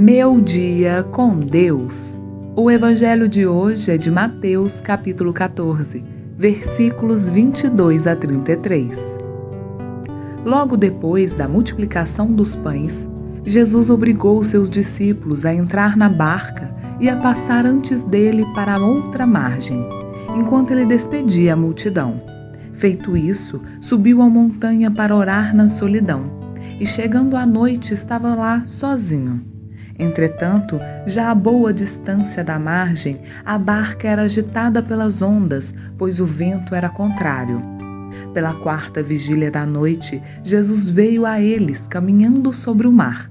Meu 0.00 0.40
dia 0.40 1.02
com 1.10 1.40
Deus. 1.40 2.16
O 2.54 2.70
evangelho 2.70 3.28
de 3.28 3.48
hoje 3.48 3.90
é 3.90 3.98
de 3.98 4.12
Mateus, 4.12 4.80
capítulo 4.80 5.32
14, 5.32 6.04
versículos 6.38 7.28
22 7.28 8.06
a 8.06 8.14
33. 8.14 8.96
Logo 10.44 10.76
depois 10.76 11.34
da 11.34 11.48
multiplicação 11.48 12.32
dos 12.32 12.54
pães, 12.54 13.08
Jesus 13.44 13.90
obrigou 13.90 14.44
seus 14.44 14.70
discípulos 14.70 15.44
a 15.44 15.52
entrar 15.52 15.96
na 15.96 16.08
barca 16.08 16.72
e 17.00 17.08
a 17.08 17.16
passar 17.16 17.66
antes 17.66 18.00
dele 18.00 18.44
para 18.54 18.74
a 18.74 18.78
outra 18.78 19.26
margem, 19.26 19.84
enquanto 20.32 20.70
ele 20.70 20.86
despedia 20.86 21.54
a 21.54 21.56
multidão. 21.56 22.22
Feito 22.74 23.16
isso, 23.16 23.60
subiu 23.80 24.22
a 24.22 24.30
montanha 24.30 24.92
para 24.92 25.16
orar 25.16 25.52
na 25.56 25.68
solidão, 25.68 26.20
e 26.78 26.86
chegando 26.86 27.36
à 27.36 27.44
noite 27.44 27.92
estava 27.92 28.36
lá 28.36 28.64
sozinho. 28.64 29.57
Entretanto, 29.98 30.78
já 31.06 31.30
a 31.30 31.34
boa 31.34 31.72
distância 31.72 32.44
da 32.44 32.58
margem, 32.58 33.20
a 33.44 33.58
barca 33.58 34.06
era 34.06 34.22
agitada 34.22 34.80
pelas 34.80 35.20
ondas, 35.20 35.74
pois 35.96 36.20
o 36.20 36.26
vento 36.26 36.74
era 36.74 36.88
contrário. 36.88 37.60
Pela 38.32 38.54
quarta 38.54 39.02
vigília 39.02 39.50
da 39.50 39.66
noite, 39.66 40.22
Jesus 40.44 40.88
veio 40.88 41.26
a 41.26 41.40
eles 41.40 41.84
caminhando 41.88 42.52
sobre 42.52 42.86
o 42.86 42.92
mar. 42.92 43.28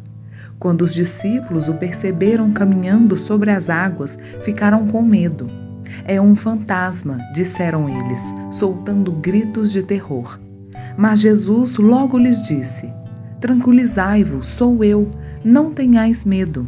Quando 0.60 0.82
os 0.82 0.94
discípulos 0.94 1.70
o 1.70 1.74
perceberam 1.76 2.52
caminhando 2.52 3.16
sobre 3.16 3.52
as 3.52 3.70
águas, 3.70 4.18
ficaram 4.44 4.88
com 4.88 5.04
medo. 5.04 5.48
É 6.04 6.20
um 6.20 6.36
fantasma, 6.36 7.18
disseram 7.34 7.88
eles, 7.88 8.20
soltando 8.52 9.12
gritos 9.12 9.72
de 9.72 9.84
terror. 9.84 10.38
Mas 10.98 11.20
Jesus 11.20 11.78
logo 11.78 12.18
lhes 12.18 12.42
disse: 12.44 12.92
Tranquilizai-vos, 13.40 14.48
sou 14.48 14.84
eu, 14.84 15.10
não 15.44 15.72
tenhais 15.72 16.26
medo. 16.26 16.66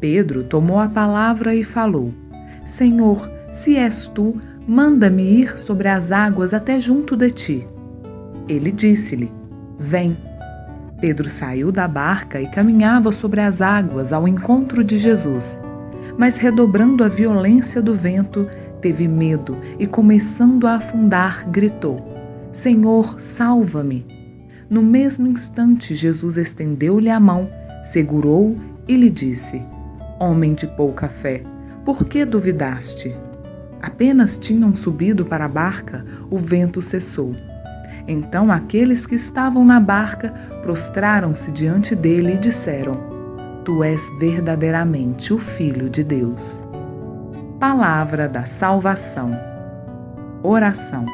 Pedro 0.00 0.44
tomou 0.44 0.78
a 0.78 0.88
palavra 0.88 1.54
e 1.54 1.62
falou: 1.62 2.12
Senhor, 2.64 3.30
se 3.50 3.76
és 3.76 4.08
tu, 4.08 4.36
manda-me 4.66 5.22
ir 5.22 5.58
sobre 5.58 5.88
as 5.88 6.10
águas 6.10 6.52
até 6.52 6.80
junto 6.80 7.16
de 7.16 7.30
ti. 7.30 7.66
Ele 8.48 8.72
disse-lhe: 8.72 9.30
Vem. 9.78 10.16
Pedro 11.00 11.28
saiu 11.28 11.72
da 11.72 11.88
barca 11.88 12.40
e 12.40 12.46
caminhava 12.48 13.10
sobre 13.10 13.40
as 13.40 13.60
águas 13.60 14.12
ao 14.12 14.28
encontro 14.28 14.84
de 14.84 14.98
Jesus. 14.98 15.60
Mas, 16.16 16.36
redobrando 16.36 17.02
a 17.02 17.08
violência 17.08 17.82
do 17.82 17.94
vento, 17.94 18.46
teve 18.80 19.08
medo 19.08 19.56
e, 19.78 19.86
começando 19.86 20.66
a 20.66 20.74
afundar, 20.74 21.48
gritou: 21.50 22.00
Senhor, 22.52 23.18
salva-me! 23.20 24.06
No 24.68 24.82
mesmo 24.82 25.26
instante, 25.26 25.94
Jesus 25.94 26.36
estendeu-lhe 26.36 27.10
a 27.10 27.20
mão, 27.20 27.46
segurou 27.84 28.56
e 28.86 28.96
lhe 28.96 29.10
disse: 29.10 29.62
Homem 30.18 30.54
de 30.54 30.66
pouca 30.66 31.08
fé, 31.08 31.42
por 31.84 32.04
que 32.04 32.24
duvidaste? 32.24 33.14
Apenas 33.80 34.38
tinham 34.38 34.74
subido 34.76 35.24
para 35.24 35.46
a 35.46 35.48
barca, 35.48 36.04
o 36.30 36.38
vento 36.38 36.80
cessou. 36.80 37.32
Então 38.06 38.50
aqueles 38.50 39.06
que 39.06 39.16
estavam 39.16 39.64
na 39.64 39.80
barca 39.80 40.30
prostraram-se 40.62 41.50
diante 41.50 41.94
dele 41.94 42.34
e 42.34 42.38
disseram: 42.38 42.94
Tu 43.64 43.82
és 43.82 44.00
verdadeiramente 44.18 45.32
o 45.32 45.38
Filho 45.38 45.88
de 45.90 46.02
Deus. 46.02 46.60
Palavra 47.58 48.28
da 48.28 48.44
salvação. 48.44 49.30
Oração. 50.42 51.06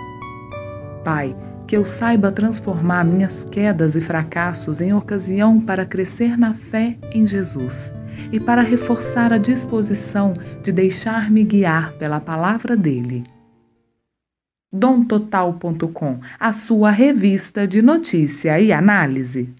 Pai, 1.04 1.36
que 1.68 1.76
eu 1.76 1.84
saiba 1.84 2.32
transformar 2.32 3.04
minhas 3.04 3.44
quedas 3.44 3.94
e 3.94 4.00
fracassos 4.00 4.80
em 4.80 4.94
ocasião 4.94 5.60
para 5.60 5.84
crescer 5.84 6.38
na 6.38 6.54
fé 6.54 6.96
em 7.12 7.26
Jesus 7.26 7.92
e 8.32 8.40
para 8.40 8.62
reforçar 8.62 9.34
a 9.34 9.38
disposição 9.38 10.32
de 10.62 10.72
deixar-me 10.72 11.44
guiar 11.44 11.92
pela 11.92 12.18
palavra 12.18 12.74
dele. 12.74 13.22
Domtotal.com, 14.72 16.20
a 16.40 16.52
sua 16.54 16.90
revista 16.90 17.68
de 17.68 17.82
notícia 17.82 18.58
e 18.58 18.72
análise. 18.72 19.54